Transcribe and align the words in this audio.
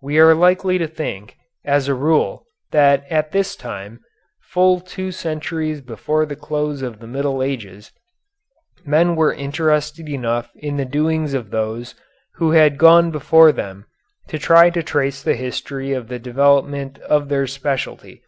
We 0.00 0.20
are 0.20 0.26
little 0.28 0.40
likely 0.42 0.78
to 0.78 0.86
think, 0.86 1.34
as 1.64 1.88
a 1.88 1.94
rule, 1.96 2.46
that 2.70 3.04
at 3.10 3.32
this 3.32 3.56
time, 3.56 3.98
full 4.40 4.78
two 4.78 5.10
centuries 5.10 5.80
before 5.80 6.24
the 6.26 6.36
close 6.36 6.80
of 6.80 7.00
the 7.00 7.08
Middle 7.08 7.42
Ages, 7.42 7.90
men 8.86 9.16
were 9.16 9.34
interested 9.34 10.08
enough 10.08 10.52
in 10.54 10.76
the 10.76 10.84
doings 10.84 11.34
of 11.34 11.50
those 11.50 11.96
who 12.34 12.52
had 12.52 12.78
gone 12.78 13.10
before 13.10 13.50
them 13.50 13.86
to 14.28 14.38
try 14.38 14.70
to 14.70 14.80
trace 14.84 15.24
the 15.24 15.34
history 15.34 15.92
of 15.92 16.06
the 16.06 16.20
development 16.20 17.00
of 17.00 17.28
their 17.28 17.48
specialty. 17.48 18.22